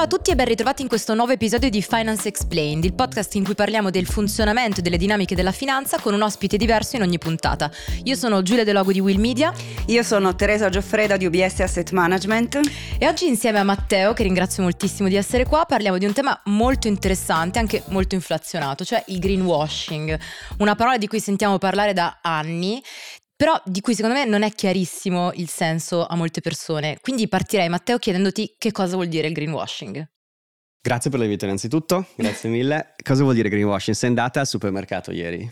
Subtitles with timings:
[0.00, 3.34] Ciao a tutti e ben ritrovati in questo nuovo episodio di Finance Explained, il podcast
[3.34, 7.02] in cui parliamo del funzionamento e delle dinamiche della finanza con un ospite diverso in
[7.02, 7.70] ogni puntata.
[8.04, 9.52] Io sono Giulia De Logo di Will Media.
[9.88, 12.60] Io sono Teresa Gioffreda di UBS Asset Management.
[12.98, 16.40] E oggi insieme a Matteo, che ringrazio moltissimo di essere qua, parliamo di un tema
[16.46, 20.18] molto interessante, anche molto inflazionato, cioè il greenwashing.
[20.60, 22.82] Una parola di cui sentiamo parlare da anni,
[23.40, 26.98] però di cui secondo me non è chiarissimo il senso a molte persone.
[27.00, 30.06] Quindi partirei Matteo chiedendoti che cosa vuol dire il greenwashing.
[30.78, 32.94] Grazie per l'invito innanzitutto, grazie mille.
[33.02, 33.96] Cosa vuol dire greenwashing?
[33.96, 35.50] Sei andata al supermercato ieri?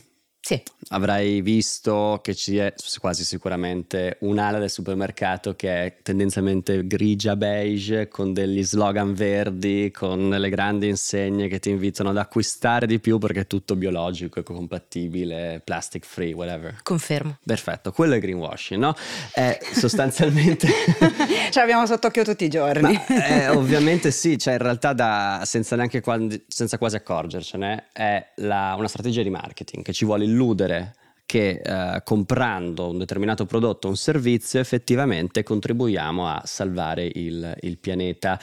[0.49, 0.63] Sì.
[0.93, 8.09] Avrai visto che ci è quasi sicuramente un'ala del supermercato che è tendenzialmente grigia beige
[8.09, 13.19] con degli slogan verdi, con le grandi insegne che ti invitano ad acquistare di più
[13.19, 16.81] perché è tutto biologico, ecocompatibile, plastic free, whatever.
[16.83, 17.37] Confermo.
[17.45, 18.95] Perfetto, quello è greenwashing, no?
[19.31, 20.67] È sostanzialmente...
[21.53, 22.93] Ce l'abbiamo sott'occhio tutti i giorni.
[22.93, 28.29] Ma, eh, ovviamente sì, cioè in realtà da, senza neanche quasi, senza quasi accorgercene è
[28.37, 30.95] la, una strategia di marketing che ci vuole illudere illudere
[31.27, 37.79] che eh, comprando un determinato prodotto o un servizio effettivamente contribuiamo a salvare il, il
[37.79, 38.41] pianeta.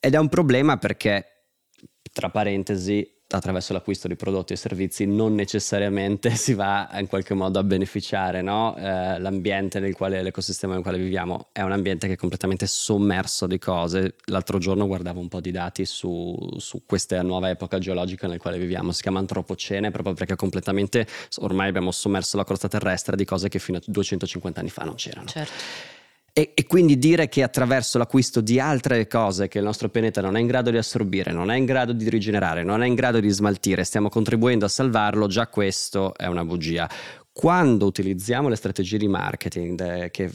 [0.00, 1.24] Ed è un problema perché,
[2.12, 7.58] tra parentesi, attraverso l'acquisto di prodotti e servizi non necessariamente si va in qualche modo
[7.58, 8.76] a beneficiare, no?
[8.76, 13.46] eh, l'ambiente nel quale, l'ecosistema nel quale viviamo è un ambiente che è completamente sommerso
[13.46, 14.16] di cose.
[14.26, 18.58] L'altro giorno guardavo un po' di dati su, su questa nuova epoca geologica nel quale
[18.58, 21.06] viviamo, si chiama antropocene proprio perché completamente
[21.38, 24.94] ormai abbiamo sommerso la crosta terrestre di cose che fino a 250 anni fa non
[24.94, 25.26] c'erano.
[25.26, 25.98] Certo.
[26.32, 30.36] E, e, quindi dire che attraverso l'acquisto di altre cose che il nostro pianeta non
[30.36, 33.18] è in grado di assorbire, non è in grado di rigenerare, non è in grado
[33.18, 36.88] di smaltire, stiamo contribuendo a salvarlo, già questo è una bugia.
[37.32, 40.30] Quando utilizziamo le strategie di marketing eh, che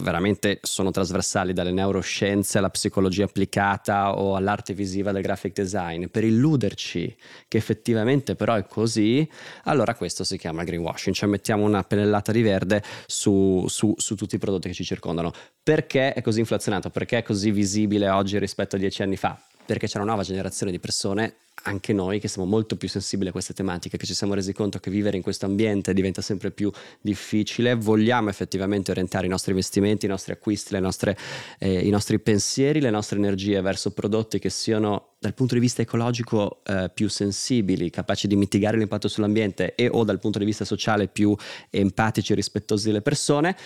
[0.00, 6.24] veramente sono trasversali dalle neuroscienze alla psicologia applicata o all'arte visiva del graphic design, per
[6.24, 7.14] illuderci
[7.46, 9.28] che effettivamente però è così,
[9.64, 14.36] allora questo si chiama greenwashing, cioè mettiamo una pennellata di verde su, su, su tutti
[14.36, 15.32] i prodotti che ci circondano.
[15.62, 16.90] Perché è così inflazionato?
[16.90, 19.38] Perché è così visibile oggi rispetto a dieci anni fa?
[19.64, 23.32] Perché c'è una nuova generazione di persone anche noi che siamo molto più sensibili a
[23.32, 26.70] queste tematiche, che ci siamo resi conto che vivere in questo ambiente diventa sempre più
[27.00, 31.16] difficile, vogliamo effettivamente orientare i nostri investimenti, i nostri acquisti, nostre,
[31.58, 35.82] eh, i nostri pensieri, le nostre energie verso prodotti che siano dal punto di vista
[35.82, 40.64] ecologico eh, più sensibili, capaci di mitigare l'impatto sull'ambiente e o dal punto di vista
[40.64, 41.36] sociale più
[41.70, 43.56] empatici e rispettosi delle persone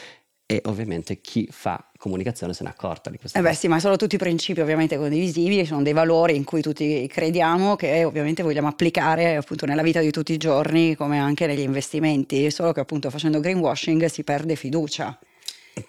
[0.46, 3.36] e ovviamente chi fa comunicazione se n'è accorta di questo.
[3.36, 7.06] Eh beh sì, ma sono tutti principi ovviamente condivisibili, sono dei valori in cui tutti
[7.08, 11.60] crediamo che ovviamente vogliamo applicare appunto nella vita di tutti i giorni come anche negli
[11.60, 15.18] investimenti, solo che appunto facendo greenwashing si perde fiducia.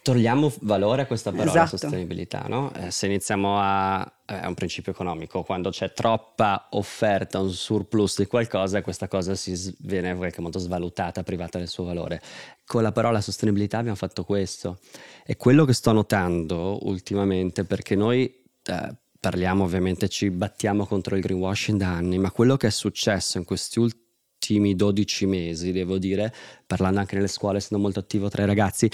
[0.01, 1.77] Togliamo valore a questa parola esatto.
[1.77, 2.73] sostenibilità, no?
[2.73, 4.11] Eh, se iniziamo a...
[4.25, 9.33] Eh, è un principio economico, quando c'è troppa offerta, un surplus di qualcosa, questa cosa
[9.35, 12.21] si viene in qualche modo svalutata, privata del suo valore.
[12.65, 14.79] Con la parola sostenibilità abbiamo fatto questo.
[15.25, 21.21] E quello che sto notando ultimamente, perché noi eh, parliamo ovviamente, ci battiamo contro il
[21.21, 26.33] greenwashing da anni, ma quello che è successo in questi ultimi 12 mesi, devo dire,
[26.65, 28.89] parlando anche nelle scuole, essendo molto attivo tra i ragazzi,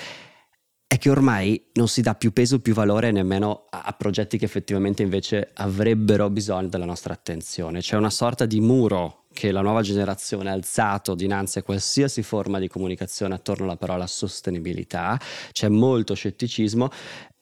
[0.94, 4.46] è che ormai non si dà più peso, più valore nemmeno a, a, progetti che
[4.46, 7.80] effettivamente invece avrebbero bisogno della nostra attenzione.
[7.80, 12.60] C'è una sorta di muro che la nuova generazione ha alzato dinanzi a qualsiasi forma
[12.60, 15.20] di comunicazione attorno alla parola sostenibilità,
[15.52, 16.92] c'è molto scetticismo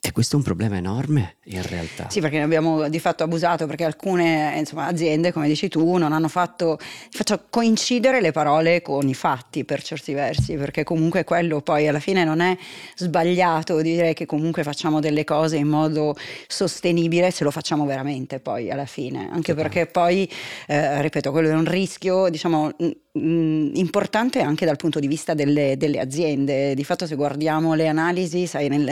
[0.03, 2.09] e questo è un problema enorme in realtà.
[2.09, 6.11] Sì, perché ne abbiamo di fatto abusato, perché alcune insomma, aziende, come dici tu, non
[6.11, 6.79] hanno fatto
[7.11, 11.99] faccio coincidere le parole con i fatti per certi versi, perché comunque quello poi alla
[11.99, 12.57] fine non è
[12.95, 16.15] sbagliato dire che comunque facciamo delle cose in modo
[16.47, 20.27] sostenibile se lo facciamo veramente poi alla fine, anche sì, perché poi,
[20.65, 22.71] eh, ripeto, quello è un rischio, diciamo
[23.13, 26.73] importante anche dal punto di vista delle, delle, aziende.
[26.73, 28.87] Di fatto se guardiamo le analisi, sai, nel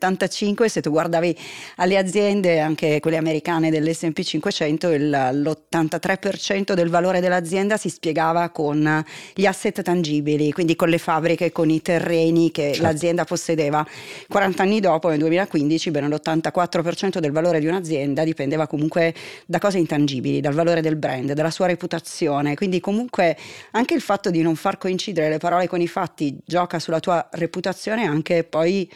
[0.00, 1.36] 1975 se tu guardavi
[1.76, 9.04] alle aziende, anche quelle americane dell'S&P 500, il, l'83% del valore dell'azienda si spiegava con
[9.34, 12.82] gli asset tangibili, quindi con le fabbriche, con i terreni che certo.
[12.82, 13.86] l'azienda possedeva.
[14.28, 19.14] 40 anni dopo, nel 2015, bene l'84% del valore di un'azienda dipendeva comunque
[19.44, 23.36] da cose intangibili, dal valore del brand, dalla sua reputazione, quindi comunque
[23.72, 27.28] anche il fatto di non far coincidere le parole con i fatti gioca sulla tua
[27.32, 28.88] reputazione anche poi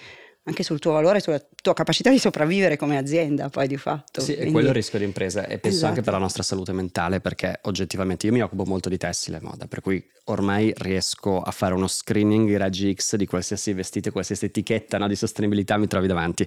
[0.47, 4.21] anche sul tuo valore, sulla tua capacità di sopravvivere come azienda, poi di fatto.
[4.21, 4.49] Sì, Quindi...
[4.49, 5.87] è quello il rischio di impresa e penso esatto.
[5.87, 9.41] anche per la nostra salute mentale, perché oggettivamente io mi occupo molto di tessile e
[9.41, 14.11] moda, per cui ormai riesco a fare uno screening i raggi X di qualsiasi vestito,
[14.13, 16.47] qualsiasi etichetta no, di sostenibilità mi trovi davanti.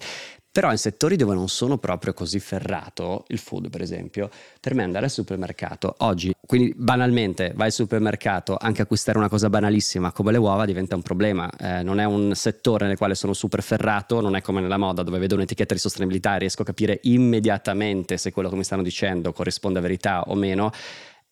[0.57, 4.27] Però in settori dove non sono proprio così ferrato, il food per esempio,
[4.59, 9.51] per me andare al supermercato oggi, quindi banalmente vai al supermercato, anche acquistare una cosa
[9.51, 13.33] banalissima come le uova diventa un problema, eh, non è un settore nel quale sono
[13.33, 16.65] super ferrato, non è come nella moda dove vedo un'etichetta di sostenibilità e riesco a
[16.65, 20.71] capire immediatamente se quello che mi stanno dicendo corrisponde a verità o meno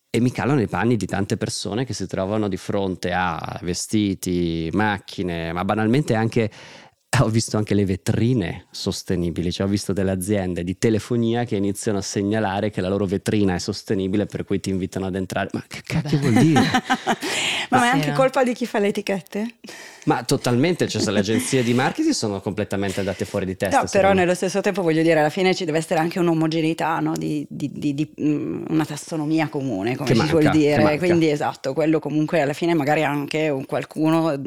[0.08, 4.70] e mi calano i panni di tante persone che si trovano di fronte a vestiti,
[4.72, 6.48] macchine, ma banalmente anche
[7.22, 11.98] ho visto anche le vetrine sostenibili, cioè ho visto delle aziende di telefonia che iniziano
[11.98, 15.48] a segnalare che la loro vetrina è sostenibile per cui ti invitano ad entrare.
[15.52, 16.60] Ma che cacchio vuol dire?
[17.70, 19.54] ma, ma è anche colpa di chi fa le etichette?
[20.06, 23.80] Ma totalmente, cioè le agenzie di marketing sono completamente andate fuori di testa.
[23.80, 27.14] No, però nello stesso tempo voglio dire, alla fine ci deve essere anche un'omogeneità, no?
[27.16, 30.98] di, di, di, di, mm, una tassonomia comune, come che si manca, vuol dire.
[30.98, 34.40] Quindi esatto, quello comunque alla fine magari anche un qualcuno,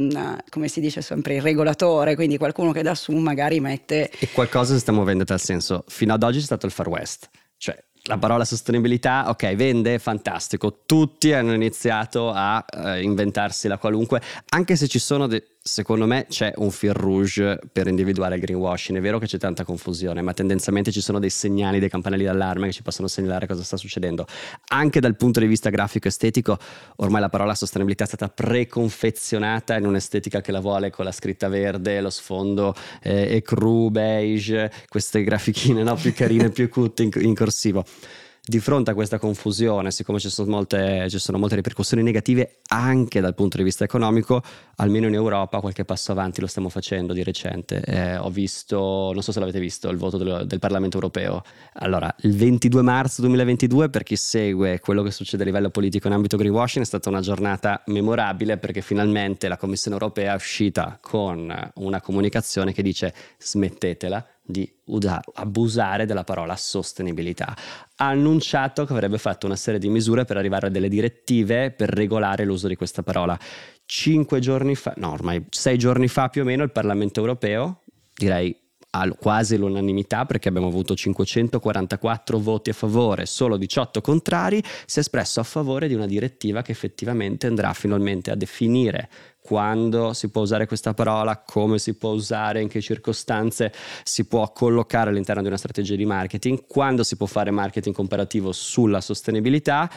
[0.50, 4.10] come si dice sempre, il regolatore, quindi qualcuno che da su magari mette...
[4.10, 5.84] E qualcosa si sta muovendo tal senso.
[5.88, 7.30] Fino ad oggi c'è stato il Far West.
[7.58, 10.84] Cioè, la parola sostenibilità, ok, vende, fantastico.
[10.86, 16.26] Tutti hanno iniziato a uh, inventarsi la qualunque, anche se ci sono de- secondo me
[16.28, 18.98] c'è un fil rouge per individuare il greenwashing.
[18.98, 22.68] È vero che c'è tanta confusione, ma tendenzialmente ci sono dei segnali, dei campanelli d'allarme
[22.68, 24.26] che ci possono segnalare cosa sta succedendo.
[24.70, 26.58] Anche dal punto di vista grafico-estetico,
[26.98, 31.48] ormai la parola sostenibilità è stata preconfezionata in un'estetica che la vuole con la scritta
[31.48, 32.74] verde, lo sfondo
[33.04, 35.94] eh, ecru, beige, queste grafichine no?
[35.96, 37.86] più carine, più cutte in, in corsivo
[38.46, 43.20] di fronte a questa confusione, siccome ci sono, molte, ci sono molte ripercussioni negative anche
[43.20, 44.42] dal punto di vista economico,
[44.78, 47.82] almeno in Europa qualche passo avanti lo stiamo facendo di recente.
[47.82, 51.44] Eh, ho visto, non so se l'avete visto, il voto del, del, Parlamento europeo.
[51.74, 56.14] Allora, il 22 marzo 2022, per chi segue quello che succede a livello politico in
[56.14, 61.72] ambito greenwashing, è stata una giornata memorabile perché finalmente la Commissione europea è uscita con
[61.76, 64.68] una comunicazione che dice smettetela di
[65.36, 67.56] abusare della parola sostenibilità.
[67.98, 71.90] Ha annunciato che avrebbe fatto una serie di misure per arrivare a delle direttive per
[71.90, 73.38] regolare l'uso di questa parola.
[73.86, 77.84] Cinque giorni fa, no ormai sei giorni fa più o meno, il Parlamento europeo,
[78.16, 78.56] direi
[79.20, 85.40] quasi l'unanimità perché abbiamo avuto 544 voti a favore, solo 18 contrari, si è espresso
[85.40, 89.10] a favore di una direttiva che effettivamente andrà finalmente a definire
[89.42, 94.52] quando si può usare questa parola, come si può usare, in che circostanze si può
[94.52, 99.90] collocare all'interno di una strategia di marketing, quando si può fare marketing comparativo sulla sostenibilità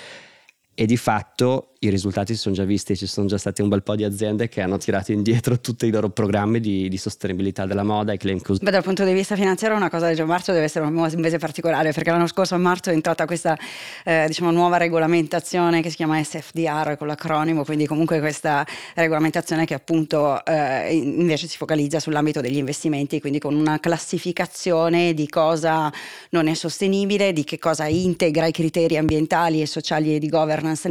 [0.74, 3.82] e di fatto i risultati si sono già visti, ci sono già stati un bel
[3.82, 7.82] po' di aziende che hanno tirato indietro tutti i loro programmi di, di sostenibilità della
[7.82, 8.62] moda e claim così.
[8.62, 11.92] Beh, dal punto di vista finanziario una cosa di marzo deve essere un mese particolare
[11.92, 13.58] perché l'anno scorso a marzo è entrata questa
[14.04, 18.64] eh, diciamo, nuova regolamentazione che si chiama SFDR con l'acronimo, quindi comunque questa
[18.94, 25.28] regolamentazione che appunto eh, invece si focalizza sull'ambito degli investimenti, quindi con una classificazione di
[25.28, 25.92] cosa
[26.30, 30.50] non è sostenibile, di che cosa integra i criteri ambientali e sociali e di governance
[30.62, 30.88] governance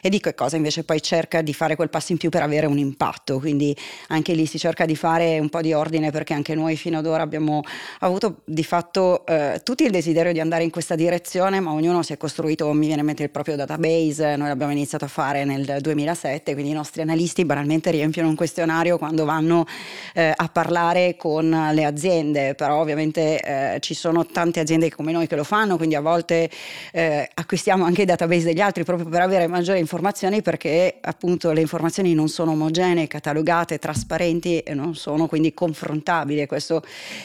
[0.00, 2.66] e di che cosa invece poi cerca di fare quel passo in più per avere
[2.66, 3.38] un impatto.
[3.38, 3.76] Quindi
[4.08, 7.06] anche lì si cerca di fare un po' di ordine perché anche noi fino ad
[7.06, 7.62] ora abbiamo
[8.00, 12.12] avuto di fatto eh, tutti il desiderio di andare in questa direzione, ma ognuno si
[12.12, 15.78] è costruito, mi viene in mente il proprio database, noi l'abbiamo iniziato a fare nel
[15.80, 19.66] 2007, quindi i nostri analisti banalmente riempiono un questionario quando vanno
[20.14, 25.26] eh, a parlare con le aziende, però ovviamente eh, ci sono tante aziende come noi
[25.26, 26.50] che lo fanno, quindi a volte
[26.92, 31.60] eh, acquistiamo anche i database degli altri proprio per avere maggiori informazioni perché appunto le
[31.60, 36.82] informazioni non sono omogenee, catalogate, trasparenti e non sono quindi confrontabili questo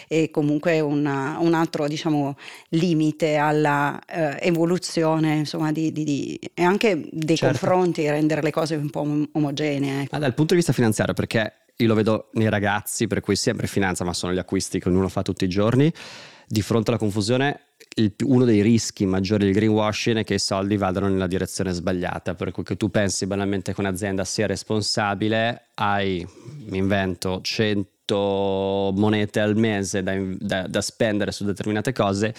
[0.07, 2.37] è comunque una, un altro diciamo
[2.69, 7.57] limite alla eh, evoluzione insomma di, di, di, e anche dei certo.
[7.57, 10.01] confronti, rendere le cose un po' omogenee.
[10.01, 10.09] Ecco.
[10.11, 13.65] Ma dal punto di vista finanziario perché io lo vedo nei ragazzi per cui sempre
[13.65, 15.91] finanza ma sono gli acquisti che ognuno fa tutti i giorni
[16.47, 17.61] di fronte alla confusione
[17.95, 22.35] il, uno dei rischi maggiori del greenwashing è che i soldi vadano nella direzione sbagliata,
[22.35, 26.25] per cui che tu pensi banalmente che un'azienda sia responsabile, hai,
[26.67, 32.33] mi invento, 100 monete al mese da, da, da spendere su determinate cose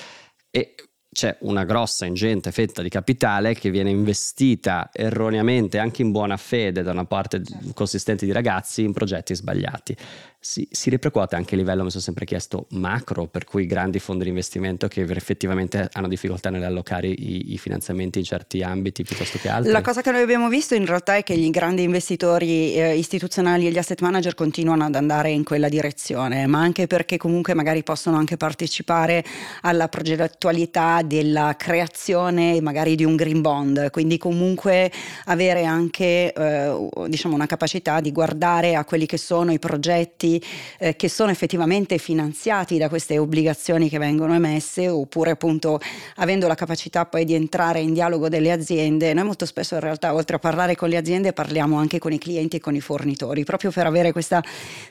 [0.51, 0.75] e
[1.13, 6.83] c'è una grossa ingente fetta di capitale che viene investita erroneamente anche in buona fede
[6.83, 7.43] da una parte
[7.75, 9.97] consistente di ragazzi in progetti sbagliati
[10.43, 14.23] si, si ripercuote anche a livello, mi sono sempre chiesto, macro, per cui grandi fondi
[14.25, 19.51] di investimento che effettivamente hanno difficoltà nell'allocare i, i, finanziamenti in certi ambiti piuttosto che
[19.51, 19.71] altri?
[19.71, 23.67] La cosa che noi abbiamo visto in realtà è che i grandi investitori eh, istituzionali
[23.67, 27.83] e gli asset manager continuano ad andare in quella direzione, ma anche perché comunque magari
[27.83, 29.23] possono anche partecipare
[29.61, 34.91] alla progettualità della creazione magari di un green bond, quindi comunque
[35.27, 40.30] avere anche eh, diciamo una capacità di guardare a quelli che sono i progetti
[40.79, 45.81] eh, che sono effettivamente finanziati da queste obbligazioni che vengono emesse oppure appunto
[46.17, 49.15] avendo la capacità poi di entrare in dialogo delle aziende.
[49.15, 52.19] Noi molto spesso in realtà oltre a parlare con le aziende parliamo anche con i
[52.19, 54.43] clienti e con i fornitori proprio per avere questa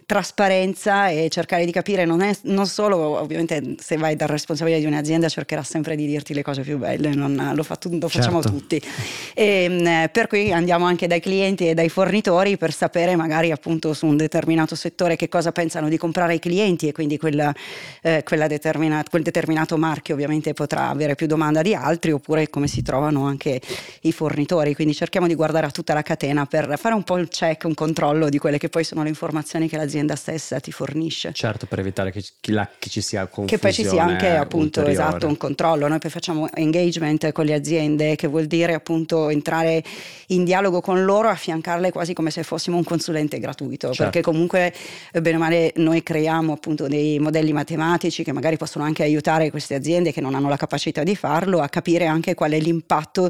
[0.06, 4.86] trasparenza e cercare di capire non, è, non solo ovviamente se vai dal responsabile di
[4.86, 8.58] un'azienda cercherà sempre di dirti le cose più belle, non, lo, fa lo facciamo Certo.
[8.58, 8.82] tutti.
[9.34, 13.94] E, mh, per cui andiamo anche dai clienti e dai fornitori per sapere magari appunto
[13.94, 17.54] su un determinato settore che cosa pensano di comprare i clienti e quindi quella,
[18.02, 22.68] eh, quella determinata, quel determinato marchio ovviamente potrà avere più domanda di altri oppure come
[22.68, 23.62] si trovano anche
[24.02, 24.76] i fornitori.
[24.76, 27.74] Quindi cerchiamo di guardare a tutta la catena per fare un po' il check, un
[27.74, 31.32] controllo di quelle che poi sono le informazioni che l'azienda stessa ti fornisce.
[31.34, 34.36] Certo, per evitare che, che la- che ci sia confusione Che poi ci sia anche
[34.36, 34.92] appunto ulteriore.
[34.92, 35.88] esatto un controllo.
[35.88, 39.84] Noi poi facciamo engagement con le aziende, che vuol dire appunto entrare
[40.28, 44.04] in dialogo con loro, affiancarle quasi come se fossimo un consulente gratuito, Certo.
[44.04, 44.74] perché comunque
[45.12, 49.50] eh, bene o male noi creiamo appunto dei modelli matematici che magari possono anche aiutare
[49.50, 53.30] queste aziende che non hanno la capacità di farlo a capire anche qual è l'impatto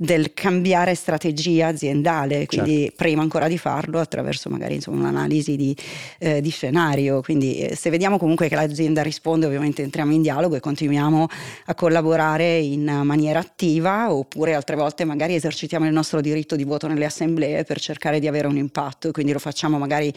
[0.00, 2.94] del cambiare strategia aziendale, quindi Certo.
[2.96, 5.76] prima ancora di farlo attraverso magari insomma, un'analisi di,
[6.20, 10.54] eh, di scenario, quindi eh, se vediamo comunque che l'azienda risponde ovviamente entriamo in dialogo
[10.54, 11.26] e continuiamo
[11.64, 16.86] a collaborare in maniera attiva oppure altre volte magari esercitiamo il nostro diritto di voto
[16.86, 20.14] nelle assemblee per cercare di avere un impatto, quindi lo facciamo magari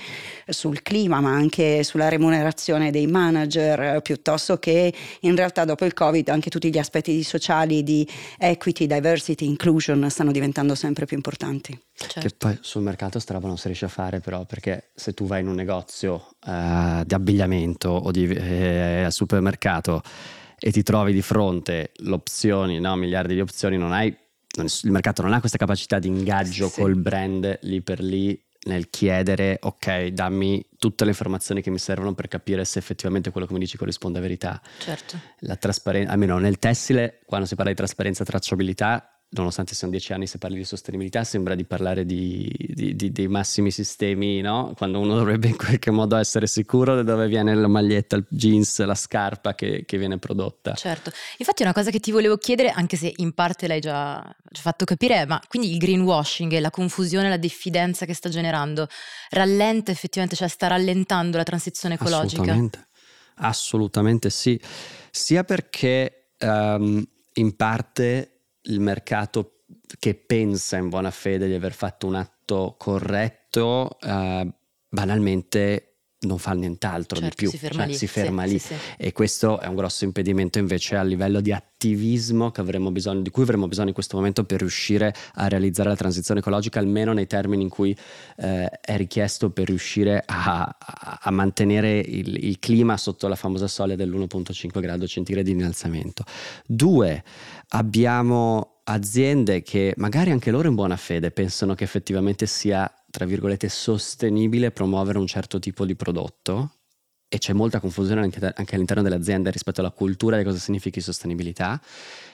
[0.48, 5.94] sul clima ma anche sulla remunerazione dei manager eh, piuttosto che in realtà dopo il
[5.94, 11.80] covid anche tutti gli aspetti sociali di equity, diversity, inclusion stanno diventando sempre più importanti.
[11.94, 12.20] Certo.
[12.20, 15.26] Che poi sul mercato sta roba non si riesce a fare però perché se tu
[15.26, 20.02] vai in un negozio eh, di abbigliamento o di, eh, al supermercato
[20.60, 24.16] e ti trovi di fronte l'opzioni, no, miliardi di opzioni, non hai,
[24.58, 26.82] non- il mercato non ha questa capacità di ingaggio Sì.
[26.82, 32.14] col brand lì per lì nel chiedere ok dammi tutte le informazioni che mi servono
[32.14, 35.20] per capire se effettivamente quello che mi dici corrisponde a verità certo.
[35.40, 40.12] la trasparenza, almeno nel tessile, quando si parla di trasparenza e tracciabilità, nonostante siano dieci
[40.12, 44.74] anni, se parli di sostenibilità, sembra di parlare di, di- di- dei massimi sistemi, no?
[44.76, 48.84] Quando uno dovrebbe in qualche modo essere sicuro di dove viene la maglietta, il jeans,
[48.84, 50.74] la scarpa che, che viene prodotta.
[50.74, 54.62] Certo, infatti una cosa che ti volevo chiedere, anche se in parte l'hai già, già
[54.62, 58.88] fatto capire, ma quindi il greenwashing e la confusione, la diffidenza che sta generando,
[59.30, 62.42] rallenta effettivamente, cioè sta rallentando la transizione ecologica?
[62.42, 62.88] Assolutamente,
[63.36, 64.60] assolutamente sì,
[65.10, 69.64] sia perché ehm, in parte il mercato
[70.00, 74.48] che pensa in buona fede di aver fatto un atto corretto, eh,
[74.90, 75.91] banalmente
[76.22, 77.94] non fa nient'altro Certo, di più, si ferma cioè lì.
[77.94, 78.60] si sì, ferma sì, lì.
[78.60, 78.74] sì.
[78.98, 82.52] E questo è un grosso impedimento invece a livello di attivismo
[82.92, 86.80] bisogno, di cui avremo bisogno in questo momento per riuscire a realizzare la transizione ecologica,
[86.80, 87.96] almeno nei termini in cui
[88.38, 93.68] eh, è richiesto per riuscire a, a- a mantenere il, il clima sotto la famosa
[93.68, 96.24] soglia dell'1.5 grado centigradi di innalzamento.
[96.68, 97.24] Due,
[97.70, 103.70] abbiamo aziende che magari anche loro in buona fede pensano che effettivamente sia, tra virgolette,
[103.70, 106.78] sostenibile promuovere un certo tipo di prodotto
[107.28, 111.00] e c'è molta confusione anche, anche all'interno delle aziende rispetto alla cultura di cosa significhi
[111.00, 111.80] sostenibilità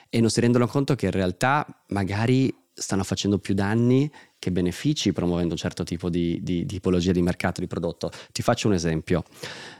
[0.08, 5.12] e non si rendono conto che in realtà magari stanno facendo più danni che benefici
[5.12, 8.10] promuovendo un certo tipo di, di- di tipologia di mercato di prodotto.
[8.32, 9.24] Ti faccio un esempio,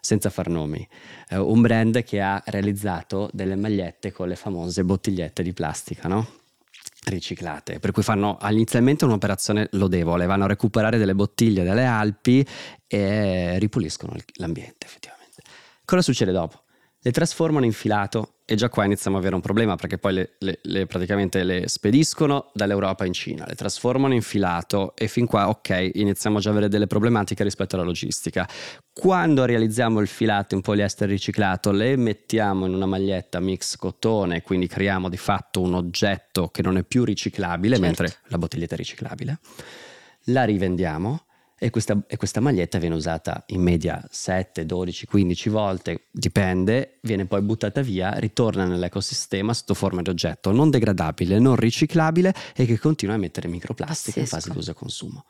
[0.00, 0.86] senza far nomi.
[1.28, 6.37] Eh, un brand che ha realizzato delle magliette con le famose bottigliette di plastica, no?
[7.08, 12.46] Riciclate, per cui fanno inizialmente un'operazione lodevole, vanno a recuperare delle bottiglie dalle Alpi
[12.86, 15.42] e ripuliscono l'ambiente effettivamente.
[15.84, 16.62] Cosa succede dopo?
[17.00, 20.30] Le trasformano in filato e già qua iniziamo ad avere un problema perché poi le,
[20.38, 25.48] le- le- praticamente le spediscono dall'Europa in Cina, le trasformano in filato e fin qua
[25.48, 28.48] ok iniziamo già a avere delle problematiche rispetto alla logistica.
[28.92, 34.66] Quando realizziamo il filato in poliestere riciclato le mettiamo in una maglietta mix cotone, quindi
[34.66, 37.86] creiamo di fatto un oggetto che non è più riciclabile Certo.
[37.86, 39.38] mentre la bottiglietta è riciclabile,
[40.24, 41.26] la rivendiamo
[41.58, 47.26] e questa, e questa maglietta viene usata in media 7, 12, 15 volte, dipende, viene
[47.26, 52.78] poi buttata via, ritorna nell'ecosistema sotto forma di oggetto non degradabile, non riciclabile e che
[52.78, 55.24] continua a emettere microplastiche in fase di uso e consumo.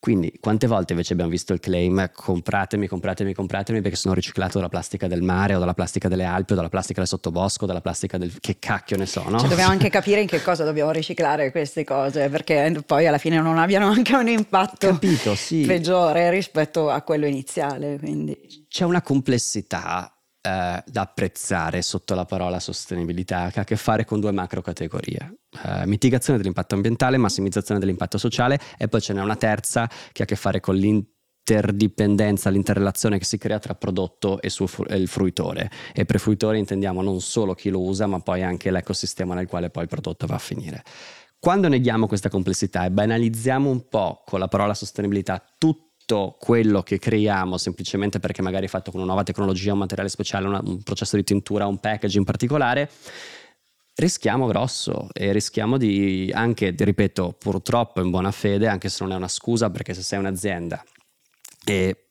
[0.00, 4.68] Quindi quante volte invece abbiamo visto il claim compratemi, compratemi, compratemi perché sono riciclato dalla
[4.68, 7.80] plastica del mare o dalla plastica delle Alpi o dalla plastica del sottobosco o dalla
[7.80, 8.32] plastica del...
[8.38, 9.40] che cacchio ne so, no?
[9.40, 13.40] Cioè, dobbiamo anche capire in che cosa dobbiamo riciclare queste cose, perché poi alla fine
[13.40, 15.64] non abbiano anche un impatto Capito, sì.
[15.66, 17.98] peggiore rispetto a quello iniziale.
[17.98, 18.66] Quindi.
[18.68, 24.04] c'è una complessità eh, da apprezzare sotto la parola sostenibilità che ha a che fare
[24.04, 25.40] con due macro categorie.
[25.64, 30.24] Eh, mitigazione dell'impatto ambientale, massimizzazione dell'impatto sociale e poi ce n'è una terza che ha
[30.24, 35.08] a che fare con l'interdipendenza, l'interrelazione che si crea tra prodotto e, suo, e, il
[35.08, 35.70] fruitore.
[35.92, 39.70] E per fruitore intendiamo non solo chi lo usa, ma poi anche l'ecosistema nel quale
[39.70, 40.82] poi il prodotto va a finire.
[41.40, 45.87] Quando neghiamo questa complessità e banalizziamo un po' con la parola sostenibilità tutto
[46.38, 50.46] quello che creiamo semplicemente perché magari è fatto con una nuova tecnologia, un materiale speciale,
[50.46, 52.90] una, un processo di tintura, un package in particolare,
[53.96, 59.16] rischiamo grosso e rischiamo di anche, ripeto, purtroppo in buona fede, anche se non è
[59.16, 60.82] una scusa, perché se sei un'azienda
[61.64, 62.08] e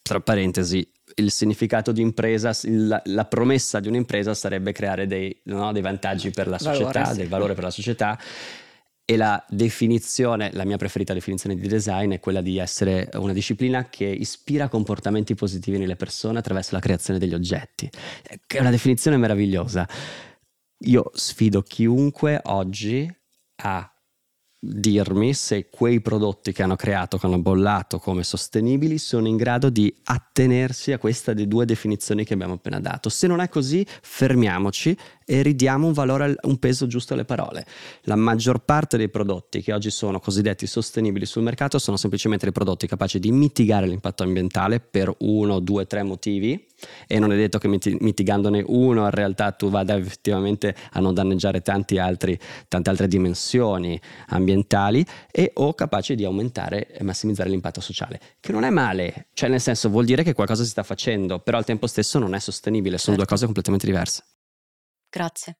[0.00, 5.72] tra parentesi il significato di impresa, la, la promessa di un'impresa sarebbe creare dei, no,
[5.72, 7.18] dei vantaggi per la società, valore, sì.
[7.18, 8.18] del valore per la società
[9.10, 13.88] e la definizione, la mia preferita definizione di design è quella di essere una disciplina
[13.88, 17.88] che ispira comportamenti positivi nelle persone attraverso la creazione degli oggetti.
[18.46, 19.88] È una definizione meravigliosa.
[20.80, 23.10] Io sfido chiunque oggi
[23.62, 23.90] a
[24.60, 29.70] dirmi se quei prodotti che hanno creato, che hanno bollato come sostenibili, sono in grado
[29.70, 33.08] di attenersi a questa delle due definizioni che abbiamo appena dato.
[33.08, 34.94] Se non è così, fermiamoci
[35.30, 37.66] e ridiamo un valore, un peso giusto alle parole.
[38.04, 42.54] La maggior parte dei prodotti che oggi sono cosiddetti sostenibili sul mercato sono semplicemente dei
[42.54, 46.66] prodotti capaci di mitigare l'impatto ambientale per uno, due, tre motivi
[47.06, 51.60] e non è detto che mitigandone uno in realtà tu vada effettivamente a non danneggiare
[51.98, 58.52] altri, tante altre dimensioni ambientali e o capaci di aumentare e massimizzare l'impatto sociale, che
[58.52, 61.66] non è male, cioè nel senso vuol dire che qualcosa si sta facendo, però al
[61.66, 63.22] tempo stesso non è sostenibile, sono certo.
[63.22, 64.22] due cose completamente diverse.
[65.12, 65.56] Grazie.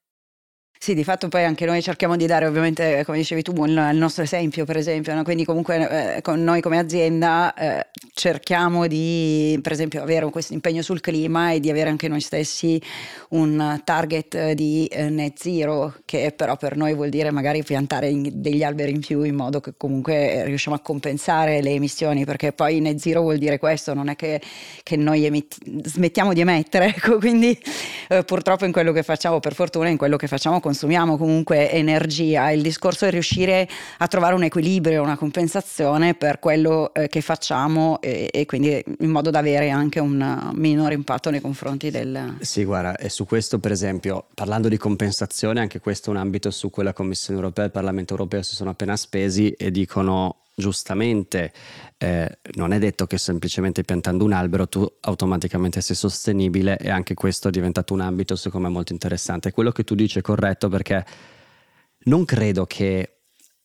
[0.81, 4.23] Sì, di fatto poi anche noi cerchiamo di dare ovviamente, come dicevi tu, il, nostro
[4.23, 5.23] esempio per esempio, no?
[5.23, 10.81] quindi comunque eh, con noi come azienda eh, cerchiamo di per esempio avere questo impegno
[10.81, 12.81] sul clima e di avere anche noi stessi
[13.31, 18.29] un target di eh, net zero che però per noi vuol dire magari piantare in,
[18.35, 22.79] degli alberi in più in modo che comunque riusciamo a compensare le emissioni perché poi
[22.79, 24.41] net zero vuol dire questo, non è che,
[24.83, 27.59] che noi emetti, smettiamo di emettere, ecco, quindi
[28.07, 32.51] eh, purtroppo in quello che facciamo, per fortuna in quello che facciamo consumiamo comunque energia.
[32.51, 37.99] Il discorso è riuscire a trovare un equilibrio, una compensazione per quello eh, che facciamo
[38.01, 42.35] e, e, quindi in modo da avere anche un minore impatto nei confronti del...
[42.41, 46.51] Sì, guarda, e su questo per esempio, parlando di compensazione, anche questo è un ambito
[46.51, 50.38] su cui la Commissione europea e il Parlamento europeo si sono appena spesi e dicono
[50.59, 51.51] giustamente
[51.97, 57.15] eh, non è detto che semplicemente piantando un albero tu automaticamente sei sostenibile e anche
[57.15, 59.51] questo è diventato un ambito secondo me molto interessante.
[59.51, 61.03] Quello che tu dici è corretto perché
[62.03, 63.21] non credo che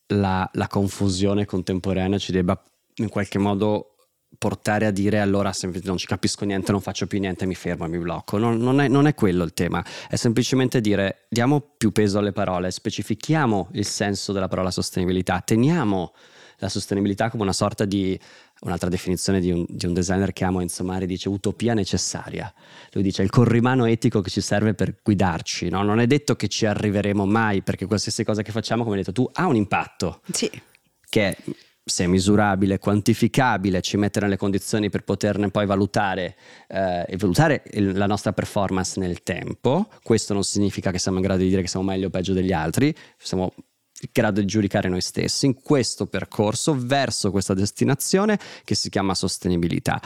[0.09, 2.63] la, la confusione contemporanea ci debba
[2.97, 3.95] in qualche modo
[4.39, 5.53] portare a dire allora
[5.83, 8.39] non ci capisco niente, non faccio più niente, mi fermo, mi blocco.
[8.39, 12.33] Non, non, è, non, è, quello il tema, è semplicemente dire diamo più peso alle
[12.33, 16.13] parole, specifichiamo il senso della parola sostenibilità, teniamo
[16.59, 18.19] la sostenibilità come una sorta di,
[18.61, 22.53] un'altra definizione di un, di un designer che amo insomare, dice utopia necessaria.
[22.93, 25.83] Lui dice il corrimano etico che ci serve per guidarci, no?
[25.83, 29.13] non è detto che ci arriveremo mai perché qualsiasi cosa che facciamo, come hai detto
[29.13, 30.21] tu, ha un impatto.
[30.31, 30.51] Sì.
[31.09, 31.37] Che
[31.87, 36.37] se misurabile, quantificabile, ci mette nelle condizioni per poterne poi valutare
[36.69, 39.89] eh, e valutare il, la nostra performance nel tempo.
[40.03, 42.53] Questo non significa che siamo in grado di dire che siamo meglio o peggio degli
[42.53, 43.53] altri, siamo
[44.13, 50.01] grado di giudicare noi stessi in questo percorso verso questa destinazione che si chiama sostenibilità.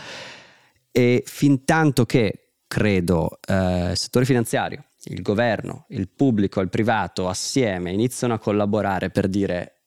[0.90, 7.28] E fin tanto che credo eh, il settore finanziario, il governo, il pubblico, il privato
[7.28, 9.77] assieme iniziano a collaborare per dire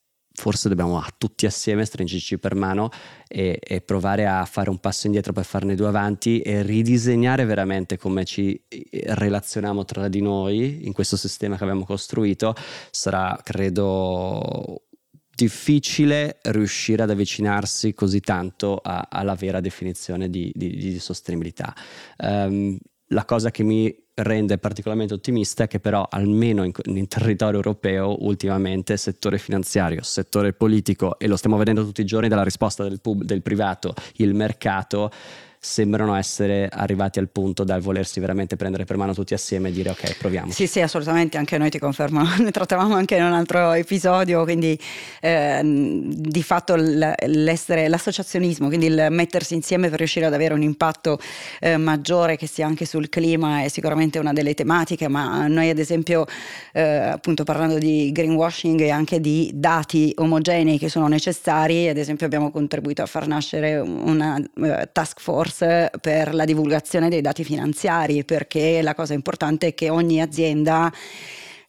[0.42, 2.90] forse dobbiamo tutti assieme stringerci per mano
[3.28, 7.96] e, e, provare a fare un passo indietro per farne due avanti e ridisegnare veramente
[7.96, 12.56] come ci eh, relazioniamo tra di noi in questo sistema che abbiamo costruito
[12.90, 14.82] sarà credo
[15.32, 21.72] difficile riuscire ad avvicinarsi così tanto a, alla vera definizione di, di, di sostenibilità.
[22.18, 22.76] Um,
[23.12, 28.24] la cosa che mi rende particolarmente ottimista è che però almeno in, in, territorio europeo
[28.24, 33.00] ultimamente settore finanziario, settore politico e lo stiamo vedendo tutti i giorni dalla risposta del,
[33.00, 35.10] pub, del privato, il mercato
[35.64, 39.90] sembrano essere arrivati al punto da volersi veramente prendere per mano tutti assieme e dire
[39.90, 40.50] ok proviamo.
[40.50, 44.76] Sì sì assolutamente anche noi ti confermo, ne trattavamo anche in un altro episodio, quindi
[45.20, 51.20] eh, di fatto l'essere, l'associazionismo, quindi il mettersi insieme per riuscire ad avere un impatto
[51.60, 55.78] eh, maggiore che sia anche sul clima è sicuramente una delle tematiche, ma noi ad
[55.78, 56.26] esempio
[56.72, 62.26] eh, appunto parlando di greenwashing e anche di dati omogenei che sono necessari, ad esempio
[62.26, 67.44] abbiamo contribuito a far nascere una uh, task force source per la divulgazione dei dati
[67.44, 70.92] finanziari, perché la cosa importante è che ogni azienda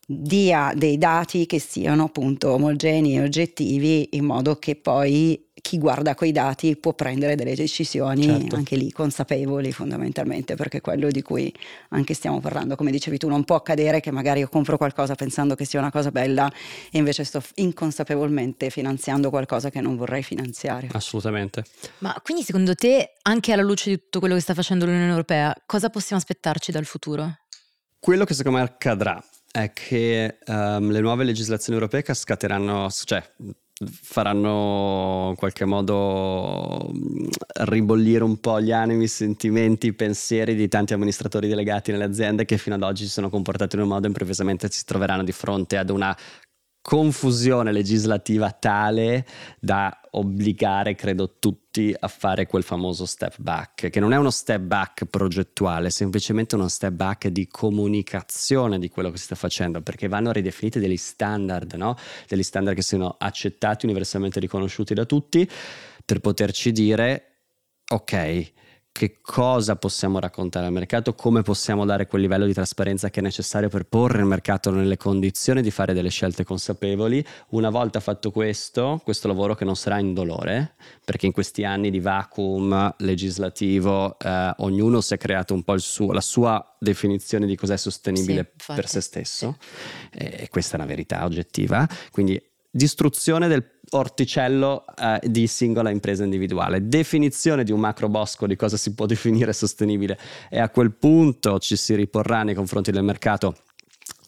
[0.06, 6.14] dia dei dati che siano appunto omogenei e oggettivi in modo che poi chi guarda
[6.14, 8.58] quei dati può prendere delle decisioni certo.
[8.58, 11.52] anche lì consapevoli fondamentalmente perché quello di cui
[11.90, 15.56] anche stiamo parlando come dicevi tu non può accadere che magari io compro qualcosa pensando
[15.56, 16.52] che sia una cosa bella
[16.92, 21.64] e invece sto inconsapevolmente finanziando qualcosa che non vorrei finanziare assolutamente
[22.00, 25.56] ma quindi secondo te anche alla luce di tutto quello che sta facendo l'Unione Europea
[25.66, 27.38] cosa possiamo aspettarci dal futuro?
[28.00, 33.24] Quello che secondo me accadrà è che um, le nuove legislazioni europee cascateranno, cioè
[33.86, 37.28] faranno in qualche modo mm,
[37.66, 42.46] ribollire un po' gli animi, i sentimenti, i pensieri di tanti amministratori delegati nelle aziende
[42.46, 45.78] che fino ad oggi si sono comportati in un modo improvvisamente si troveranno di fronte
[45.78, 46.16] ad una
[46.84, 49.26] confusione legislativa tale
[49.58, 54.60] da obbligare, credo, tutti a fare quel famoso step back, che non è uno step
[54.60, 59.82] back progettuale, è semplicemente uno step back di comunicazione di quello che si sta facendo,
[59.82, 61.96] perché vanno ridefiniti degli standard, no?
[62.28, 65.50] degli standard che siano accettati, universalmente riconosciuti da tutti,
[66.06, 67.38] per poterci dire,
[67.88, 68.52] ok,
[68.94, 73.24] che cosa possiamo raccontare al mercato, come possiamo dare quel livello di trasparenza che è
[73.24, 77.26] necessario per porre il mercato nelle condizioni di fare delle scelte consapevoli.
[77.50, 82.00] Una volta fatto questo, questo lavoro che non sarà indolore, perché in questi anni di
[82.00, 87.78] vacuum legislativo eh, ognuno si è creato un po' suo, la sua definizione di cos'è
[87.78, 89.58] sostenibile sì, per se stesso,
[90.12, 96.88] e questa è una verità oggettiva, quindi distruzione del orticello eh, di singola impresa individuale,
[96.88, 100.18] definizione di un macro bosco di cosa si può definire sostenibile.
[100.50, 103.56] E a quel punto ci si riporrà nei confronti del mercato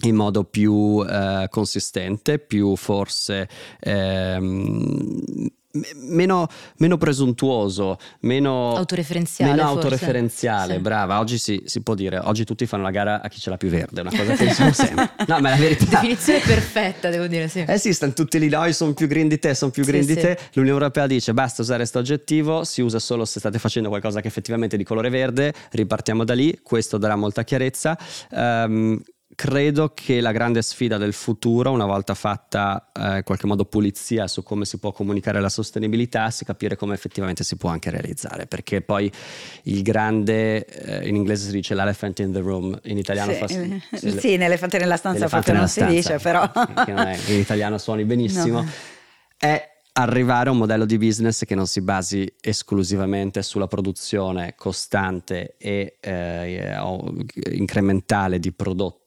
[0.01, 3.47] in modo più eh, consistente, più forse
[3.79, 5.51] ehm,
[5.95, 9.51] meno, meno, presuntuoso, meno autoreferenziale.
[9.51, 10.79] Meno autoreferenziale, sì.
[10.79, 11.19] brava.
[11.19, 13.69] Oggi si, si, può dire, oggi tutti fanno la gara a chi ce l'ha più
[13.69, 15.11] verde, una cosa che diciamo sempre.
[15.27, 15.85] No, ma è la verità.
[15.85, 17.63] Definizione perfetta, devo dire, sì.
[17.67, 20.15] Eh sì, stanno tutti lì, noi sono più green di te, sono più green sì,
[20.15, 20.37] di te.
[20.53, 24.27] L'Unione Europea dice basta usare questo aggettivo, si usa solo se state facendo qualcosa che
[24.27, 27.97] effettivamente è di colore verde, ripartiamo da lì, questo darà molta chiarezza.
[28.31, 29.01] Um,
[29.35, 34.27] credo che la grande sfida del futuro, una volta fatta eh, in qualche modo pulizia
[34.27, 38.47] su come si può comunicare la sostenibilità, sia capire come effettivamente si può anche realizzare,
[38.47, 39.11] perché poi
[39.63, 43.47] il grande, eh, in inglese si dice l'elephant in the room, in italiano sì, fa...
[43.97, 46.49] Sì, sì l'elefante nella stanza forse non si dice, però...
[46.51, 48.61] È, in italiano suoni benissimo.
[48.61, 48.69] No.
[49.37, 55.55] È arrivare a un modello di business che non si basi esclusivamente sulla produzione costante
[55.57, 56.75] e eh,
[57.51, 58.51] incrementale di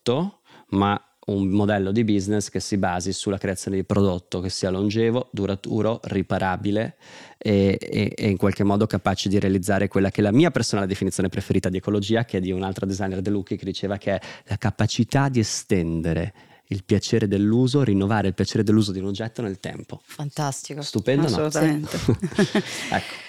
[0.08, 0.40] prodotto,
[0.70, 5.28] ma un modello di business che si basi sulla creazione di prodotto che sia longevo,
[5.30, 6.96] duraturo, riparabile
[7.36, 10.86] e, e, e, in qualche modo capace di realizzare quella che è la mia personale
[10.86, 14.14] definizione preferita di ecologia, che è di un altro designer De Lucchi che diceva che
[14.14, 16.32] è la capacità di estendere
[16.70, 20.00] il piacere dell'uso, rinnovare il piacere dell'uso di un oggetto nel tempo.
[20.02, 20.80] Fantastico.
[20.80, 21.98] Stupendo, Assolutamente.
[22.06, 22.16] no?
[22.92, 23.26] ecco.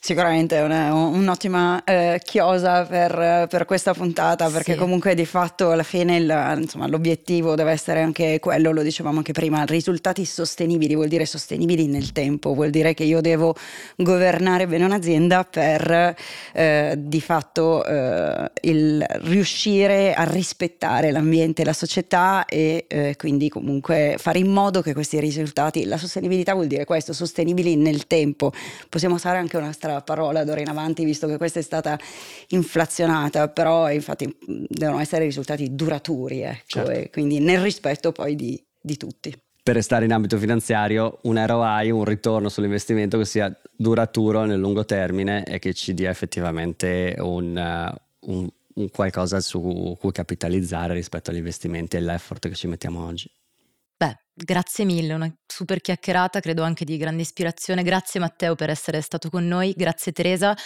[0.00, 4.78] Sicuramente è una, un'ottima eh, chiosa per, per, questa puntata perché sì.
[4.78, 9.32] comunque di fatto alla fine il, insomma, l'obiettivo deve essere anche quello, lo dicevamo anche
[9.32, 13.56] prima, risultati sostenibili vuol dire sostenibili nel tempo, vuol dire che io devo
[13.96, 16.14] governare bene un'azienda per
[16.52, 24.14] eh, di fatto eh, il riuscire a rispettare l'ambiente, la società e eh, quindi comunque
[24.16, 28.52] fare in modo che questi risultati, la sostenibilità vuol dire questo, sostenibili nel tempo,
[28.88, 31.98] possiamo usare anche una parola d'ora in avanti, visto che questa è stata
[32.48, 34.36] inflazionata, però infatti
[34.68, 36.90] devono essere risultati duraturi, ecco, certo.
[36.90, 39.34] e quindi nel rispetto poi di, di tutti
[39.68, 44.86] per restare in ambito finanziario, un ROI, un ritorno sull'investimento che sia duraturo nel lungo
[44.86, 51.36] termine e che ci dia effettivamente un, un, un qualcosa su cui capitalizzare rispetto agli
[51.36, 53.30] investimenti e all'effort che ci mettiamo oggi.
[54.40, 57.82] Grazie mille, una super chiacchierata, credo anche di grande ispirazione.
[57.82, 60.56] Grazie Matteo per essere stato con noi, grazie Teresa.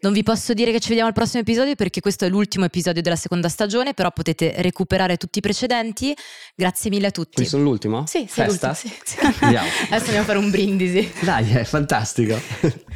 [0.00, 3.02] Non vi posso dire che ci vediamo al prossimo episodio perché questo è l'ultimo episodio
[3.02, 6.12] della seconda stagione, però potete recuperare tutti i precedenti.
[6.56, 7.34] Grazie mille a tutti.
[7.34, 8.04] Quindi sono l'ultimo?
[8.06, 8.68] Sì, sei Festa?
[8.68, 8.94] l'ultimo.
[9.04, 9.26] Sì, sì.
[9.46, 11.12] Adesso andiamo a fare un brindisi.
[11.20, 12.40] Dai, è fantastico.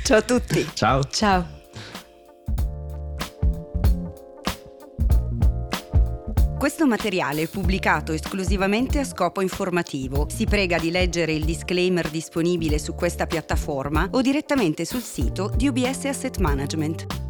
[0.03, 0.69] Ciao a tutti.
[0.75, 1.05] Ciao.
[1.05, 1.63] Ciao.
[6.65, 10.29] Questo materiale è pubblicato esclusivamente a scopo informativo.
[10.31, 15.69] Si prega di leggere il disclaimer disponibile su questa piattaforma o direttamente sul sito di
[15.69, 17.24] UBS Asset Management.